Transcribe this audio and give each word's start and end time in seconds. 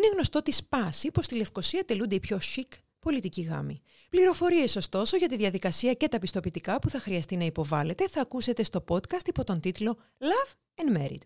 Είναι 0.00 0.08
γνωστό 0.12 0.42
τη 0.42 0.52
σπάση 0.52 1.10
πως 1.10 1.24
στη 1.24 1.34
Λευκοσία 1.34 1.84
τελούνται 1.84 2.14
οι 2.14 2.20
πιο 2.20 2.38
chic 2.56 2.78
πολιτικοί 2.98 3.42
γάμοι. 3.42 3.80
Πληροφορίες, 4.10 4.76
ωστόσο, 4.76 5.16
για 5.16 5.28
τη 5.28 5.36
διαδικασία 5.36 5.92
και 5.92 6.08
τα 6.08 6.18
πιστοποιητικά 6.18 6.78
που 6.78 6.90
θα 6.90 7.00
χρειαστεί 7.00 7.36
να 7.36 7.44
υποβάλλετε 7.44 8.08
θα 8.08 8.20
ακούσετε 8.20 8.62
στο 8.62 8.84
podcast 8.88 9.26
υπό 9.26 9.44
τον 9.44 9.60
τίτλο 9.60 9.98
Love 10.18 10.82
and 10.82 10.96
Married. 10.96 11.22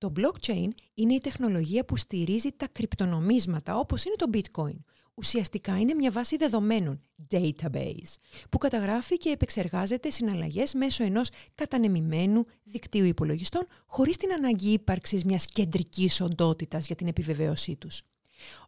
Το 0.00 0.12
blockchain 0.16 0.68
είναι 0.94 1.14
η 1.14 1.18
τεχνολογία 1.18 1.84
που 1.84 1.96
στηρίζει 1.96 2.52
τα 2.56 2.68
κρυπτονομίσματα 2.72 3.78
όπως 3.78 4.04
είναι 4.04 4.14
το 4.14 4.26
bitcoin. 4.32 4.76
Ουσιαστικά 5.14 5.78
είναι 5.78 5.94
μια 5.94 6.10
βάση 6.10 6.36
δεδομένων, 6.36 7.02
database, 7.30 8.14
που 8.50 8.58
καταγράφει 8.58 9.16
και 9.16 9.30
επεξεργάζεται 9.30 10.10
συναλλαγές 10.10 10.74
μέσω 10.74 11.04
ενός 11.04 11.28
κατανεμημένου 11.54 12.44
δικτύου 12.64 13.04
υπολογιστών 13.04 13.66
χωρίς 13.86 14.16
την 14.16 14.32
ανάγκη 14.32 14.72
ύπαρξης 14.72 15.24
μιας 15.24 15.46
κεντρικής 15.46 16.20
οντότητας 16.20 16.86
για 16.86 16.96
την 16.96 17.06
επιβεβαίωσή 17.06 17.76
τους. 17.76 18.02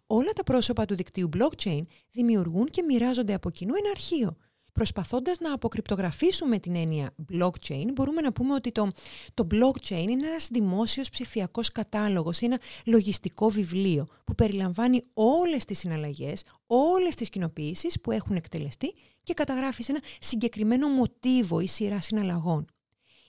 Όλα 0.07 0.33
τα 0.33 0.43
πρόσωπα 0.43 0.85
του 0.85 0.95
δικτύου 0.95 1.29
blockchain 1.37 1.83
δημιουργούν 2.11 2.67
και 2.67 2.83
μοιράζονται 2.83 3.35
από 3.35 3.51
κοινού 3.51 3.75
ένα 3.75 3.91
αρχείο, 3.91 4.37
Προσπαθώντας 4.73 5.39
να 5.39 5.53
αποκρυπτογραφήσουμε 5.53 6.59
την 6.59 6.77
έννοια 6.77 7.15
blockchain, 7.33 7.85
μπορούμε 7.93 8.21
να 8.21 8.33
πούμε 8.33 8.55
ότι 8.55 8.73
το, 8.73 8.91
το 9.35 9.47
blockchain 9.51 10.07
είναι 10.09 10.27
ένας 10.27 10.49
δημόσιος 10.51 11.11
ψηφιακός 11.11 11.73
κατάλογος, 11.73 12.41
ένα 12.41 12.61
λογιστικό 12.87 13.49
βιβλίο 13.49 14.07
που 14.25 14.35
περιλαμβάνει 14.35 15.03
όλες 15.13 15.65
τις 15.65 15.79
συναλλαγές, 15.79 16.43
όλες 16.67 17.15
τις 17.15 17.29
κοινοποιήσεις 17.29 18.01
που 18.01 18.11
έχουν 18.11 18.37
εκτελεστεί 18.37 18.95
και 19.23 19.35
καταγράφει 19.35 19.83
σε 19.83 19.93
ένα 19.93 20.01
συγκεκριμένο 20.21 20.89
μοτίβο 20.89 21.61
ή 21.61 21.67
σειρά 21.67 22.01
συναλλαγών. 22.01 22.67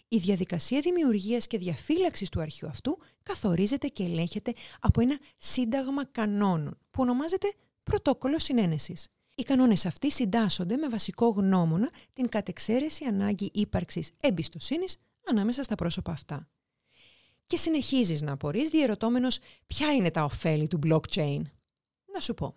Η 0.07 0.17
διαδικασία 0.17 0.81
δημιουργίας 0.81 1.47
και 1.47 1.57
διαφύλαξης 1.57 2.29
του 2.29 2.41
αρχείου 2.41 2.67
αυτού 2.67 2.97
καθορίζεται 3.23 3.87
και 3.87 4.03
ελέγχεται 4.03 4.53
από 4.79 5.01
ένα 5.01 5.19
σύνταγμα 5.37 6.05
κανόνων 6.05 6.77
που 6.91 7.01
ονομάζεται 7.01 7.53
πρωτόκολλο 7.83 8.39
συνένεσης. 8.39 9.07
Οι 9.35 9.43
κανόνες 9.43 9.85
αυτοί 9.85 10.11
συντάσσονται 10.11 10.75
με 10.77 10.89
βασικό 10.89 11.27
γνώμονα 11.27 11.89
την 12.13 12.29
κατεξαίρεση 12.29 13.05
ανάγκη 13.05 13.49
ύπαρξης 13.53 14.11
εμπιστοσύνης 14.19 14.97
ανάμεσα 15.25 15.63
στα 15.63 15.75
πρόσωπα 15.75 16.11
αυτά. 16.11 16.49
Και 17.47 17.57
συνεχίζεις 17.57 18.21
να 18.21 18.31
απορείς 18.31 18.69
διερωτώμενος 18.69 19.39
ποια 19.67 19.93
είναι 19.93 20.11
τα 20.11 20.23
ωφέλη 20.23 20.67
του 20.67 20.79
blockchain. 20.83 21.41
Να 22.13 22.19
σου 22.19 22.33
πω. 22.33 22.55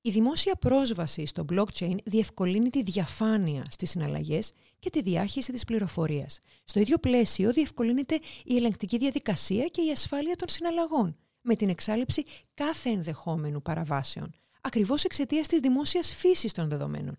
Η 0.00 0.10
δημόσια 0.10 0.56
πρόσβαση 0.56 1.26
στο 1.26 1.44
blockchain 1.52 1.96
διευκολύνει 2.04 2.70
τη 2.70 2.82
διαφάνεια 2.82 3.66
στις 3.70 3.90
συναλλαγές 3.90 4.52
και 4.78 4.90
τη 4.90 5.02
διάχυση 5.02 5.52
της 5.52 5.64
πληροφορίας. 5.64 6.40
Στο 6.64 6.80
ίδιο 6.80 6.98
πλαίσιο 6.98 7.52
διευκολύνεται 7.52 8.18
η 8.44 8.56
ελεγκτική 8.56 8.98
διαδικασία 8.98 9.66
και 9.66 9.82
η 9.82 9.90
ασφάλεια 9.90 10.36
των 10.36 10.48
συναλλαγών, 10.48 11.16
με 11.40 11.54
την 11.54 11.68
εξάλληψη 11.68 12.24
κάθε 12.54 12.90
ενδεχόμενου 12.90 13.62
παραβάσεων, 13.62 14.34
ακριβώς 14.62 15.04
εξαιτίας 15.04 15.46
της 15.46 15.60
δημόσιας 15.60 16.14
φύσης 16.14 16.52
των 16.52 16.68
δεδομένων. 16.68 17.18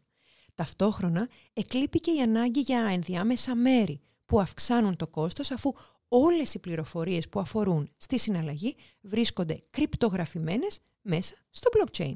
Ταυτόχρονα 0.55 1.29
εκλείπει 1.53 1.99
και 1.99 2.11
η 2.11 2.21
ανάγκη 2.21 2.59
για 2.59 2.79
ενδιάμεσα 2.91 3.55
μέρη 3.55 4.01
που 4.25 4.39
αυξάνουν 4.39 4.95
το 4.95 5.07
κόστος 5.07 5.51
αφού 5.51 5.73
όλες 6.07 6.53
οι 6.53 6.59
πληροφορίες 6.59 7.29
που 7.29 7.39
αφορούν 7.39 7.89
στη 7.97 8.19
συναλλαγή 8.19 8.75
βρίσκονται 9.01 9.63
κρυπτογραφημένες 9.69 10.79
μέσα 11.01 11.35
στο 11.49 11.69
blockchain. 11.77 12.15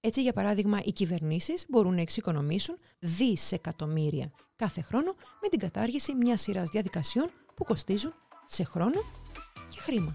Έτσι, 0.00 0.22
για 0.22 0.32
παράδειγμα, 0.32 0.80
οι 0.84 0.92
κυβερνήσεις 0.92 1.64
μπορούν 1.68 1.94
να 1.94 2.00
εξοικονομήσουν 2.00 2.78
δισεκατομμύρια 2.98 4.30
κάθε 4.56 4.80
χρόνο 4.80 5.14
με 5.42 5.48
την 5.48 5.58
κατάργηση 5.58 6.14
μιας 6.14 6.40
σειράς 6.40 6.68
διαδικασιών 6.68 7.30
που 7.54 7.64
κοστίζουν 7.64 8.14
σε 8.46 8.64
χρόνο 8.64 9.00
και 9.70 9.80
χρήμα. 9.80 10.14